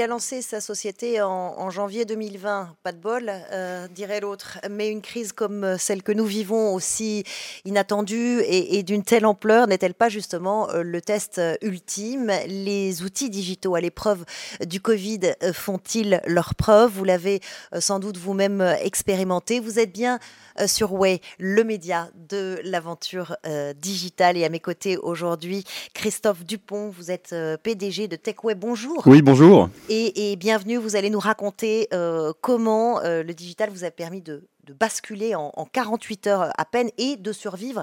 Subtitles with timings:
[0.00, 2.74] il a lancé sa société en, janvier 2020.
[2.82, 4.58] Pas de bol, euh, dirait l'autre.
[4.70, 7.22] Mais une crise comme celle que nous vivons, aussi
[7.66, 12.32] inattendue et, d'une telle ampleur, n'est-elle pas justement euh, le test ultime?
[12.46, 14.24] Les outils digitaux à l'épreuve
[14.64, 17.40] du Covid font-ils leur preuve Vous l'avez
[17.78, 19.60] sans doute vous-même expérimenté.
[19.60, 20.18] Vous êtes bien
[20.64, 23.36] sur Way, le média de l'aventure
[23.76, 24.38] digitale.
[24.38, 28.54] Et à mes côtés aujourd'hui, Christophe Dupont, vous êtes PDG de TechWay.
[28.54, 29.02] Bonjour.
[29.04, 29.68] Oui, bonjour.
[29.92, 34.48] Et, bienvenue, vous allez nous raconter euh, comment euh, le digital vous a permis de,
[34.78, 37.82] basculer en, 48 heures à peine et de survivre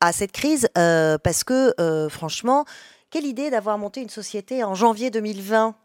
[0.00, 0.68] à cette crise.
[0.76, 1.72] Euh, parce que,
[2.10, 2.64] franchement,
[3.10, 5.83] quelle idée d'avoir monté une société en janvier 2020 bah,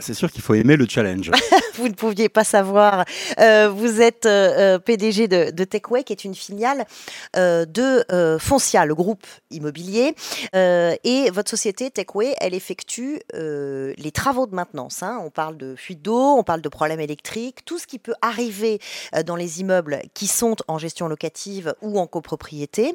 [0.00, 1.30] c'est sûr qu'il faut aimer le challenge.
[1.76, 3.04] vous ne pouviez pas savoir.
[3.38, 6.86] Euh, vous êtes euh, euh, PDG de, de, Techway, qui est une filiale
[7.34, 10.14] de Foncia, le groupe immobilier.
[10.54, 15.02] et votre société Techway, elle effectue les travaux de maintenance.
[15.02, 15.20] Hein.
[15.24, 18.80] On parle de fuite d'eau, on parle de problèmes électriques, tout ce qui peut arriver
[19.24, 22.94] dans les immeubles qui sont en gestion locative ou en copropriété.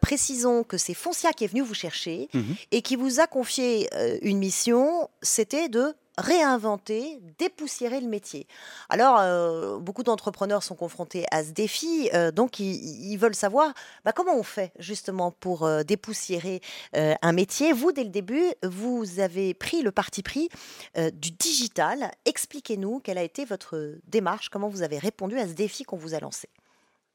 [0.00, 2.54] précisons que c'est Foncia qui est venu vous chercher mhm.
[2.72, 3.88] et qui vous a confié
[4.22, 8.46] une mission, c'était de réinventer, dépoussiérer le métier.
[8.88, 13.72] Alors, euh, beaucoup d'entrepreneurs sont confrontés à ce défi, euh, donc ils, veulent savoir
[14.04, 16.60] bah, comment on fait justement pour euh, dépoussiérer
[16.94, 17.72] un métier.
[17.72, 20.48] Vous, dès le début, vous avez pris le parti pris
[20.96, 22.10] du digital.
[22.24, 26.14] Expliquez-nous quelle a été votre démarche, comment vous avez répondu à ce défi qu'on vous
[26.14, 26.48] a lancé.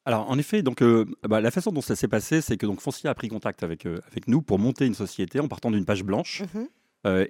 [0.05, 0.83] Alors, en effet, donc,
[1.23, 3.85] bah, la façon dont ça s'est passé, c'est que donc, Foncier a pris contact avec,
[3.85, 6.43] avec nous pour monter une société en partant d'une page blanche.
[6.53, 6.65] Mmh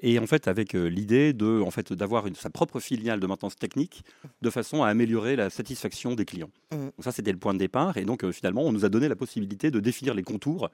[0.02, 3.56] et en fait, avec euh, l'idée de, en fait, d'avoir sa propre filiale de maintenance
[3.56, 4.04] technique,
[4.42, 6.52] de façon à améliorer la satisfaction des clients.
[6.72, 6.78] Mmh.
[6.78, 7.98] Donc ça, c'était le point de départ.
[7.98, 10.70] Et donc, euh, finalement, on nous a donné la possibilité de définir les contours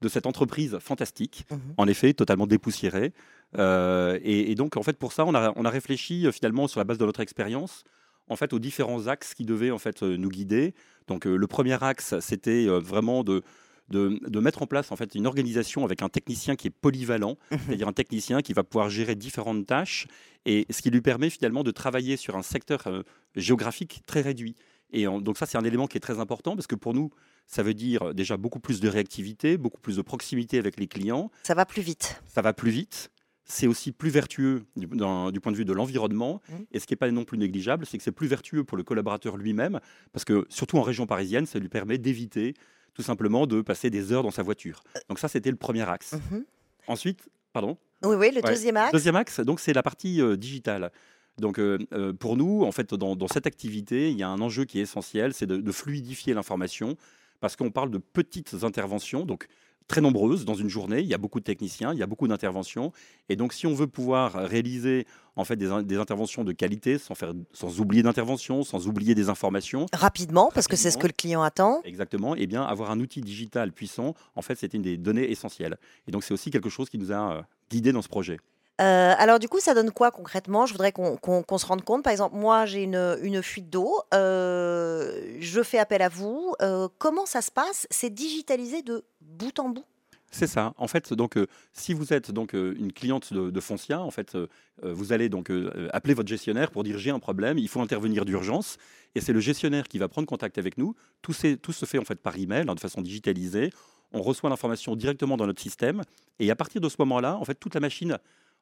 [0.00, 1.56] de cette entreprise fantastique, mmh.
[1.76, 3.12] en effet, totalement dépoussiérée.
[3.58, 6.98] Et, donc, en fait, pour ça, on a, on a réfléchi finalement sur la base
[6.98, 7.82] de notre expérience,
[8.28, 10.74] en fait, aux différents axes qui devaient en fait nous guider.
[11.08, 13.42] Donc, le premier axe, c'était vraiment de
[13.90, 17.88] de, mettre en place en fait une organisation avec un technicien qui est polyvalent, c'est-à-dire
[17.88, 20.06] un technicien qui va pouvoir gérer différentes tâches,
[20.44, 23.02] et ce qui lui permet finalement de travailler sur un secteur euh,
[23.34, 24.54] géographique très réduit.
[24.90, 27.10] Et donc ça, c'est un élément qui est très important parce que pour nous,
[27.46, 31.30] ça veut dire déjà beaucoup plus de réactivité, beaucoup plus de proximité avec les clients.
[31.42, 32.22] Ça va plus vite.
[32.26, 33.10] Ça va plus vite.
[33.44, 36.42] C'est aussi plus vertueux du, du, point de vue de l'environnement.
[36.48, 36.66] Mhm.
[36.72, 38.82] Et ce qui n'est pas non plus négligeable, c'est que c'est plus vertueux pour le
[38.82, 39.80] collaborateur lui-même,
[40.12, 42.54] parce que surtout en région parisienne, ça lui permet d'éviter
[42.98, 44.82] tout simplement de passer des heures dans sa voiture.
[45.08, 46.14] Donc ça, c'était le premier axe.
[46.14, 46.44] Mhm.
[46.88, 47.78] Ensuite, pardon?
[48.02, 48.90] Oui, oui, le deuxième axe.
[48.90, 50.90] Deuxième axe, donc c'est la partie euh, digitale.
[51.38, 54.64] Donc euh, euh, pour nous, en fait, dans, cette activité, il y a un enjeu
[54.64, 56.96] qui est essentiel, c'est de, de fluidifier l'information,
[57.38, 59.24] parce qu'on parle de petites interventions.
[59.24, 59.46] Donc
[59.88, 61.00] très nombreuses dans une journée.
[61.00, 62.92] Il y a beaucoup de techniciens, il y a beaucoup d'interventions.
[63.28, 67.32] Et donc, si on veut pouvoir réaliser en fait des, interventions de qualité, sans, faire,
[67.52, 69.86] sans oublier d'intervention, sans oublier des informations.
[69.92, 71.80] Rapidement, parce que c'est ce que le client attend.
[71.84, 72.34] Exactement.
[72.34, 75.78] Et eh bien, avoir un outil digital puissant, en fait, c'est une des données essentielles.
[76.08, 78.38] Et donc, c'est aussi quelque chose qui nous a euh, guidés dans ce projet.
[78.80, 80.66] Euh, alors du coup, ça donne quoi concrètement?
[80.66, 82.04] Je voudrais qu'on se rende compte.
[82.04, 84.00] Par exemple, moi, j'ai une, fuite d'eau.
[84.14, 86.54] Euh, je fais appel à vous.
[86.62, 87.86] Euh, comment ça se passe?
[87.90, 89.84] C'est digitalisé de bout en bout?
[90.30, 90.74] C'est ça.
[90.76, 91.38] En fait, donc,
[91.72, 94.36] si vous êtes donc une cliente de, Foncia, en fait,
[94.82, 95.50] vous allez donc
[95.94, 98.76] appeler votre gestionnaire pour dire j'ai un problème, il faut intervenir d'urgence,
[99.14, 100.94] et c'est le gestionnaire qui va prendre contact avec nous.
[101.22, 103.70] Tout, tout se fait en fait par email, hein, de façon digitalisée.
[104.12, 106.02] On reçoit l'information directement dans notre système,
[106.38, 108.18] et à partir de ce moment-là, en fait, toute la machine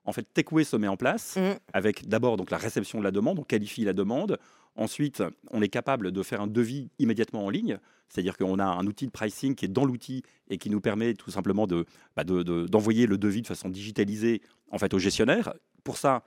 [0.06, 1.58] en fait, Techway se met en place mm.
[1.72, 4.38] avec d'abord donc la réception de la demande, on qualifie la demande.
[4.76, 7.78] Ensuite, on est capable de faire un devis immédiatement en ligne,
[8.08, 11.14] c'est-à-dire qu'on a un outil de pricing qui est dans l'outil et qui nous permet
[11.14, 11.66] tout simplement
[12.14, 15.54] bah, d'envoyer le devis de façon digitalisée en fait au gestionnaire.
[15.82, 16.24] Pour ça,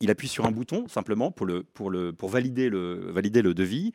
[0.00, 3.54] il appuie sur un bouton simplement pour, le, pour, le, pour valider, le, valider le
[3.54, 3.92] devis.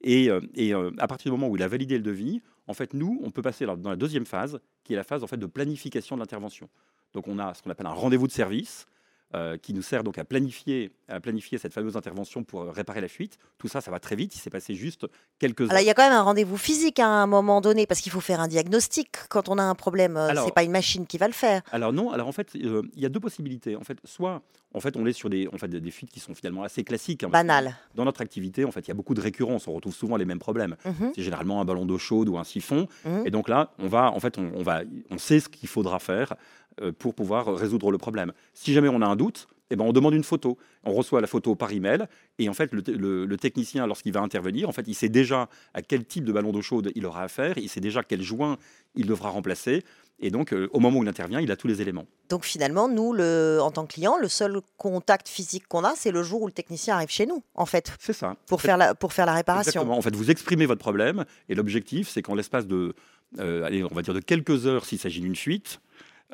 [0.00, 2.74] Et, euh, et euh, à partir du moment où il a validé le devis, en
[2.74, 5.36] fait, nous, on peut passer dans la deuxième phase, qui est la phase en fait
[5.36, 6.68] de planification de l'intervention.
[7.14, 8.86] Donc on a ce qu'on appelle un rendez-vous de service
[9.34, 13.08] euh, qui nous sert donc à planifier, à planifier cette fameuse intervention pour réparer la
[13.08, 13.36] fuite.
[13.58, 14.36] Tout ça, ça va très vite.
[14.36, 15.06] Il s'est passé juste
[15.40, 15.80] quelques heures.
[15.80, 18.20] il y a quand même un rendez-vous physique à un moment donné parce qu'il faut
[18.20, 20.16] faire un diagnostic quand on a un problème.
[20.16, 21.62] Euh, Ce n'est pas une machine qui va le faire.
[21.72, 22.12] Alors non.
[22.12, 23.74] Alors en fait, euh, il y a deux possibilités.
[23.74, 24.40] En fait, soit
[24.72, 27.24] en fait on est sur des, en fait, des, fuites qui sont finalement assez classiques.
[27.24, 27.74] Hein, Banales.
[27.96, 29.66] Dans notre activité, en fait, il y a beaucoup de récurrence.
[29.66, 30.76] On retrouve souvent les mêmes problèmes.
[30.84, 31.10] Mhm.
[31.16, 32.86] C'est généralement un ballon d'eau chaude ou un siphon.
[33.04, 33.26] Mhm.
[33.26, 35.98] Et donc là, on va, en fait, on, on va, on sait ce qu'il faudra
[35.98, 36.34] faire.
[36.82, 38.32] Euh, pour pouvoir résoudre le problème.
[38.52, 40.58] Si jamais on a un doute, eh ben, on demande une photo.
[40.82, 42.06] On reçoit la photo par email
[42.40, 46.04] et en fait le, technicien, lorsqu'il va intervenir, en fait, il sait déjà à quel
[46.04, 48.56] type de ballon d'eau chaude il aura affaire, il sait déjà quel joint
[48.96, 49.84] il devra remplacer.
[50.18, 52.06] Et donc, euh, au moment où il intervient, il a tous les éléments.
[52.28, 56.12] Donc, finalement, nous, le, en tant que client, le seul contact physique qu'on a, c'est
[56.12, 57.92] le jour où le technicien arrive chez nous, en fait.
[57.98, 58.36] C'est ça.
[58.46, 59.70] Pour, faire la, pour faire la réparation.
[59.70, 59.98] Exactement.
[59.98, 62.94] En fait, vous exprimez votre problème et l'objectif, c'est qu'en l'espace de,
[63.38, 65.80] euh, allez, on va dire de quelques heures, s'il s'agit d'une fuite,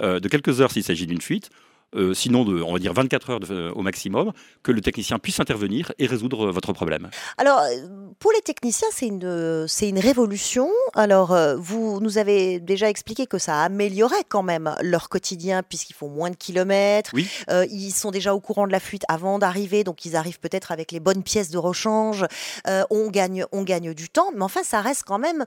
[0.00, 1.50] de quelques heures s'il s'agit d'une fuite,
[1.96, 4.32] euh, sinon de, on va dire 24 heures euh, au maximum,
[4.62, 7.10] que le technicien puisse intervenir et résoudre euh, votre problème.
[7.36, 7.60] Alors,
[8.20, 10.70] pour les techniciens, c'est une, c'est une révolution.
[10.94, 16.08] Alors, vous nous avez déjà expliqué que ça améliorait quand même leur quotidien puisqu'ils font
[16.08, 17.10] moins de kilomètres.
[17.14, 17.28] Oui.
[17.70, 20.92] ils sont déjà au courant de la fuite avant d'arriver, donc ils arrivent peut-être avec
[20.92, 22.24] les bonnes pièces de rechange.
[22.66, 25.44] on, gagne, on gagne du temps, mais enfin, ça reste quand même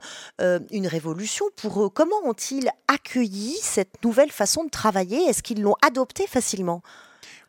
[0.70, 1.88] une révolution pour eux.
[1.88, 5.18] Comment ont-ils accueilli cette nouvelle façon de travailler?
[5.28, 6.82] Est-ce qu'ils l'ont adoptée facilement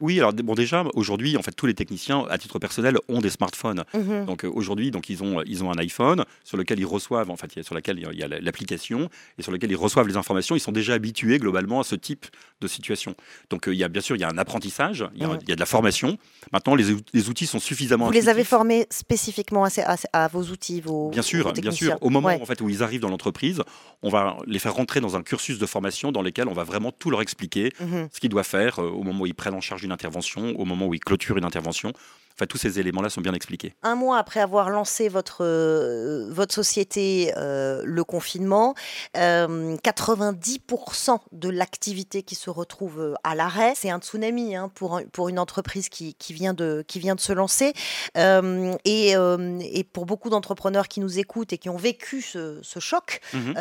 [0.02, 3.30] oui, alors bon, déjà aujourd'hui, en fait, tous les techniciens, à titre personnel, ont des
[3.30, 3.84] smartphones.
[3.94, 4.26] Mhm.
[4.26, 7.38] Donc euh, aujourd'hui, donc ils ont ils ont un iPhone sur lequel ils reçoivent, en
[7.38, 10.56] fait, sur lequel il y a l'application et sur lequel ils reçoivent les informations.
[10.56, 12.26] Ils sont déjà habitués globalement à ce type
[12.62, 13.16] de situation.
[13.50, 15.56] Donc euh, il y a bien sûr il y a un apprentissage, il y a,
[15.56, 16.18] de la formation.
[16.52, 18.06] Maintenant, les, les, outils sont suffisamment.
[18.06, 19.70] Vous les avez formés spécifiquement à,
[20.14, 21.98] à, vos outils, vos bien sûr, bien sûr.
[22.02, 23.62] Au moment en fait où ils arrivent dans l'entreprise,
[24.02, 26.92] on va les faire rentrer dans un cursus de formation dans lequel on va vraiment
[26.92, 28.10] tout leur expliquer mhm.
[28.12, 30.66] ce qu'ils doivent faire euh, au moment où ils prennent en charge une intervention, au
[30.66, 31.94] moment où ils clôturent une intervention.
[32.38, 33.76] Enfin, tous ces éléments-là sont bien expliqués.
[33.82, 38.76] Un mois après avoir lancé votre, euh, votre société, euh, le confinement,
[39.14, 45.30] 90% euh, de l'activité qui se retrouve à l'arrêt, c'est un tsunami hein, pour, pour
[45.30, 47.72] une entreprise qui, qui, vient de, qui vient de se lancer.
[48.18, 53.22] Et, et, pour beaucoup d'entrepreneurs qui nous écoutent et qui ont vécu ce, ce choc,
[53.34, 53.54] mhm.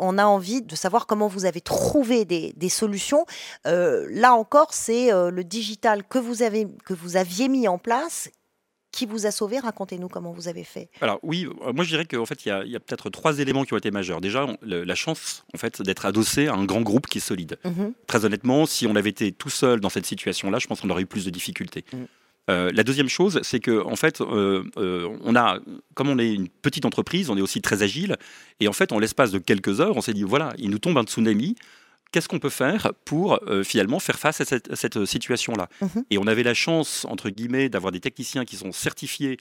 [0.00, 3.26] on a envie de savoir comment vous avez trouvé des, des solutions.
[3.64, 8.07] là encore, c'est le digital que vous, avez, que vous aviez mis en place
[8.92, 9.58] qui vous a sauvé?
[9.58, 10.90] Racontez-nous comment vous avez fait.
[11.00, 13.74] Alors oui, euh, moi je dirais qu'en fait il y a, peut-être trois éléments qui
[13.74, 14.20] ont été majeurs.
[14.20, 17.58] Déjà la chance en fait d'être adossé à un grand groupe qui est solide.
[17.64, 17.92] Mhm.
[18.06, 21.02] Très honnêtement, si on avait été tout seul dans cette situation-là, je pense qu'on aurait
[21.02, 21.84] eu plus de difficultés.
[21.92, 22.06] Mhm.
[22.50, 24.64] Euh, la deuxième chose, c'est que en fait, euh,
[25.22, 25.58] on a,
[25.94, 28.16] comme on est une petite entreprise, on est aussi très agile,
[28.58, 30.96] et en fait, en l'espace de quelques heures, on s'est dit voilà, il nous tombe
[30.96, 31.56] un tsunami,
[32.12, 36.04] qu'est-ce qu'on peut faire pour euh, finalement faire face à cette, euh, situation-là mhm.
[36.10, 39.38] Et on avait la chance, entre guillemets, d'avoir des techniciens qui sont certifiés.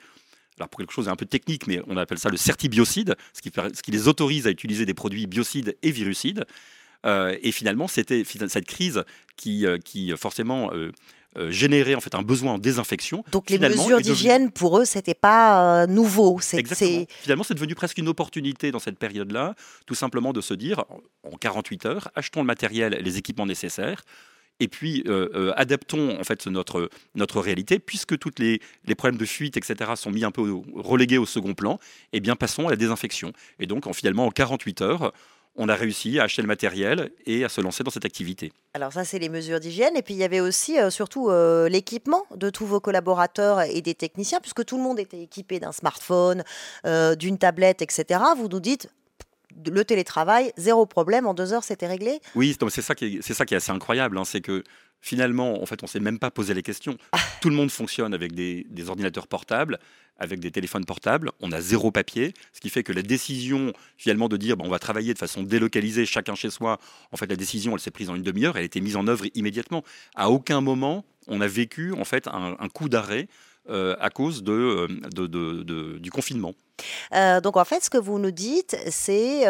[0.60, 3.52] Alors pour quelque chose d'un peu technique, mais on appelle ça le certibiocide, ce qui,
[3.54, 6.46] ce qui les autorise à utiliser des produits biocides et virucides.
[7.06, 9.04] Euh, et finalement, c'était cette crise
[9.36, 10.92] qui, qui forcément euh,
[11.50, 13.24] générer en fait un besoin en désinfection.
[13.31, 16.39] Donc les mesures d'hygiène pour eux c'était pas euh, nouveau.
[16.54, 17.06] Exactement.
[17.22, 19.56] Finalement c'est devenu presque une opportunité dans cette période-là,
[19.86, 20.84] tout simplement de se dire
[21.24, 24.04] en 48 heures achetons le matériel, les équipements nécessaires
[24.60, 29.25] et puis euh, adaptons en fait notre, notre réalité, puisque tous les, les, problèmes de
[29.25, 31.75] fuite, etc., sont mis un peu relégués au second plan,
[32.12, 33.33] et eh bien passons à la désinfection.
[33.60, 35.13] Et donc en, finalement en 48 heures,
[35.57, 38.54] on a réussi à acheter le matériel et à se lancer dans cette activité.
[38.74, 39.98] Alors ça, c'est les mesures d'hygiène.
[39.98, 43.81] Et puis il y avait aussi euh, surtout euh, l'équipement de tous vos collaborateurs et
[43.81, 46.44] des techniciens, puisque tout le monde était équipé d'un smartphone,
[46.86, 48.21] euh, d'une tablette, etc.
[48.38, 48.89] Vous nous dites,
[49.65, 53.45] le télétravail, zéro problème, en deux heures, c'était réglé Oui, c'est ça, qui est, ça
[53.45, 54.18] qui est assez incroyable.
[54.18, 54.25] Hein.
[54.25, 54.63] c'est que
[55.01, 56.98] finalement, en fait, on s'est même pas posé les questions.
[57.12, 57.19] Ah.
[57.42, 59.80] Tout le monde fonctionne avec des, ordinateurs portables,
[60.18, 61.31] avec des téléphones portables.
[61.39, 64.80] On a zéro papier, ce qui fait que la décision, finalement, de dire on va
[64.80, 66.80] travailler de façon délocalisée, chacun chez soi.
[67.12, 68.57] En fait, la décision, elle s'est prise en une demi-heure.
[68.57, 69.83] Elle a été mise en œuvre immédiatement.
[70.16, 73.28] À aucun moment, on a vécu en fait un, coup d'arrêt
[73.69, 76.54] à cause euh, de, du confinement.
[77.14, 79.45] Euh, donc en fait, ce que vous nous dites, c'est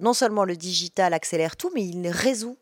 [0.00, 2.56] non seulement le digital accélère tout, mais il résout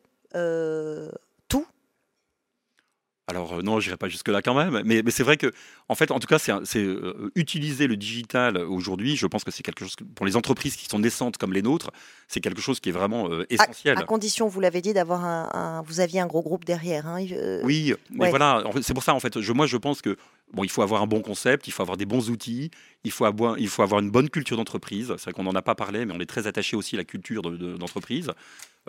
[3.31, 5.51] alors euh, non, je n'irai pas jusque-là quand même, mais, c'est vrai que,
[5.87, 6.51] en fait, en tout cas, c'est
[6.83, 9.15] euh, utiliser le digital aujourd'hui.
[9.15, 11.91] Je pense que c'est quelque chose pour les entreprises qui sont naissantes comme les nôtres,
[12.27, 13.97] c'est quelque chose qui est vraiment euh, essentiel.
[13.97, 17.07] À, condition, vous l'avez dit, d'avoir un, vous aviez un gros groupe derrière.
[17.07, 17.25] Hein,
[17.63, 19.39] oui, mais voilà, c'est pour ça en fait.
[19.39, 20.17] Je, moi, je pense que
[20.53, 22.71] bon, il faut avoir un bon concept, il faut avoir des bons outils,
[23.03, 25.13] il faut avoir, il faut avoir une bonne culture d'entreprise.
[25.17, 27.03] C'est vrai qu'on n'en a pas parlé, mais on est très attaché aussi à la
[27.03, 28.31] culture d'entreprise.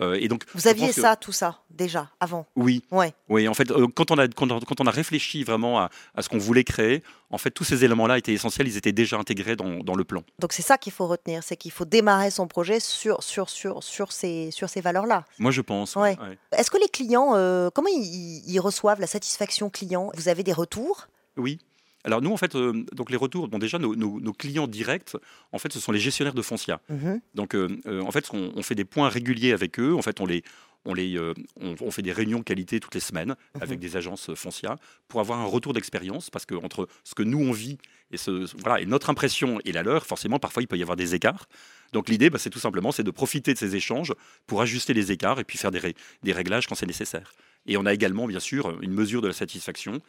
[0.01, 2.83] Euh, et donc, vous aviez ça, tout ça, déjà, avant Oui.
[2.89, 3.13] Ouais.
[3.29, 5.89] Oui, en fait, euh, quand, on a, quand, on a réfléchi vraiment à,
[6.19, 9.55] ce qu'on voulait créer, en fait, tous ces éléments-là étaient essentiels, ils étaient déjà intégrés
[9.55, 10.23] dans, le plan.
[10.39, 13.83] Donc, c'est ça qu'il faut retenir, c'est qu'il faut démarrer son projet sur, sur, sur,
[13.83, 15.25] sur ces, sur ces valeurs-là.
[15.37, 15.95] Moi, je pense.
[15.95, 16.17] Ouais.
[16.57, 20.11] Est-ce que les clients, euh, comment ils reçoivent la satisfaction client?
[20.15, 21.07] Vous avez des retours?
[21.37, 21.59] Oui.
[22.03, 25.15] Alors nous, en fait, euh, donc les retours, bon déjà nos, clients directs,
[25.51, 26.81] en fait, ce sont les gestionnaires de foncia.
[26.89, 27.21] Mhm.
[27.33, 29.95] Donc euh, euh, en fait, on, fait des points réguliers avec eux.
[29.95, 30.43] En fait, on les
[30.85, 31.17] on, les,
[31.61, 34.75] on, fait des réunions qualité toutes les semaines avec des agences foncières
[35.07, 37.77] pour avoir un retour d'expérience parce que entre ce que nous on vit
[38.11, 40.97] et, ce, voilà, et notre impression et la leur, forcément parfois il peut y avoir
[40.97, 41.47] des écarts.
[41.93, 44.13] Donc l'idée, bah, c'est tout simplement c'est de profiter de ces échanges
[44.45, 47.31] pour ajuster les écarts et puis faire des, des réglages quand c'est nécessaire.
[47.65, 50.01] Et on a également, bien sûr, une mesure de la satisfaction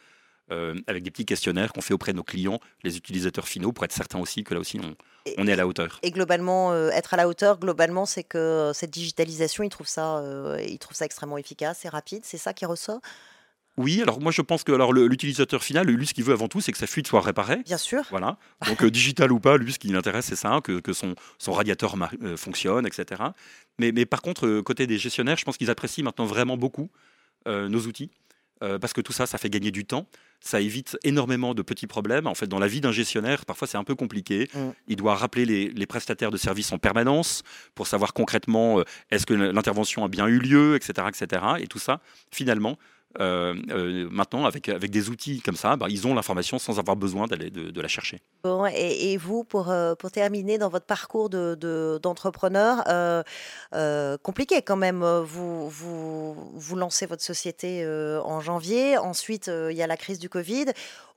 [0.51, 3.83] euh, avec des petits questionnaires qu'on fait auprès de nos clients, les utilisateurs finaux, pour
[3.83, 4.95] être certain aussi que là aussi on,
[5.39, 5.99] on est à la hauteur.
[6.03, 9.87] Et globalement, euh, être à la hauteur, globalement, c'est que euh, cette digitalisation, ils trouvent
[9.87, 10.23] ça,
[10.61, 12.21] ils trouvent ça extrêmement efficace et rapide.
[12.25, 13.01] C'est ça qui ressort?
[13.77, 16.71] Oui, alors moi je pense que l'utilisateur final, lui, ce qu'il veut avant tout, c'est
[16.71, 17.63] que sa fuite soit réparée.
[17.65, 18.03] Bien sûr.
[18.11, 18.37] Voilà.
[18.67, 21.95] Donc digital ou pas, lui, ce qui l'intéresse, c'est ça, que, que son, son, radiateur
[22.37, 23.23] fonctionne, etc.
[23.79, 26.89] Mais, mais par contre, côté des gestionnaires, je pense qu'ils apprécient maintenant vraiment beaucoup
[27.47, 28.11] nos outils.
[28.59, 30.07] Parce que tout ça, ça fait gagner du temps
[30.45, 32.27] ça évite énormément de petits problèmes.
[32.27, 34.47] En fait, dans la vie d'un gestionnaire, parfois c'est un peu compliqué.
[34.53, 34.59] Mm.
[34.87, 37.43] Il doit rappeler les, prestataires de services en permanence
[37.73, 41.41] pour savoir concrètement euh, est-ce que l'intervention a bien eu lieu, etc., etc.
[41.59, 41.99] Et tout ça,
[42.31, 42.77] finalement, euh, euh,
[43.19, 47.49] maintenant, avec, avec des outils comme ça, bah, ils ont l'information sans avoir besoin d'aller
[47.49, 48.21] de, la chercher.
[48.43, 52.83] Bon, et, vous, pour, euh, pour terminer dans votre parcours d'entrepreneur,
[53.71, 57.85] de, compliqué quand même, vous, vous, vous lancez votre société
[58.23, 60.65] en janvier, ensuite il y a la crise du Covid.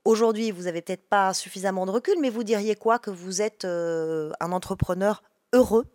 [0.05, 3.65] Aujourd'hui, vous n'avez peut-être pas suffisamment de recul, mais vous diriez quoi que vous êtes
[3.65, 5.85] un entrepreneur heureux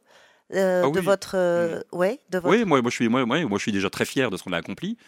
[0.52, 1.96] ah de, votre, mmh.
[1.96, 2.54] ouais, de votre...
[2.54, 4.52] Oui, moi, moi, je suis, moi, moi, je suis déjà très fier de ce qu'on
[4.52, 4.98] a accompli.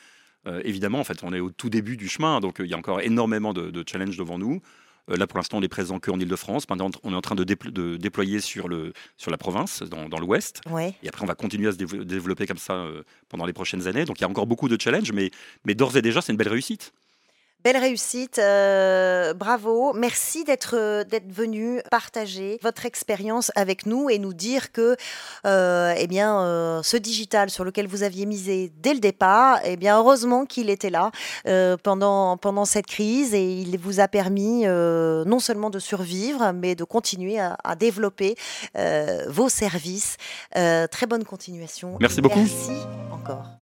[0.46, 2.74] Euh, évidemment, en fait, on est au tout début du chemin, donc euh, il y
[2.74, 4.60] a encore énormément de, challenges devant nous.
[5.10, 6.68] Euh, là, pour l'instant, on est présent qu'en Ile-de-France.
[6.68, 7.44] Maintenant, on est en train de,
[7.96, 10.60] déployer sur, le, sur la province, dans, l'Ouest.
[11.02, 12.86] Et après, on va continuer à se développer comme ça
[13.28, 14.04] pendant les prochaines années.
[14.04, 15.30] Donc, il y a encore beaucoup de challenges, mais,
[15.64, 16.92] mais d'ores et déjà, c'est une belle réussite.
[17.66, 19.92] Belle réussite, euh, bravo.
[19.92, 24.96] Merci d'être euh, d'être venu partager votre expérience avec nous et nous dire que
[25.48, 29.98] euh, eh bien ce digital sur lequel vous aviez misé dès le départ, eh bien
[29.98, 31.10] heureusement qu'il était là
[31.82, 36.84] pendant pendant cette crise et il vous a permis non seulement de survivre mais de
[36.84, 38.36] continuer à, à développer
[39.26, 40.18] vos services.
[40.52, 41.96] très bonne continuation.
[41.98, 42.38] Merci beaucoup.
[42.38, 42.70] Merci.